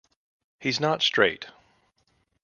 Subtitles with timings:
[0.59, 1.45] He's not straight.